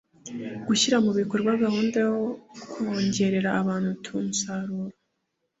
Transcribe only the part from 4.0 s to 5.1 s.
umusaruro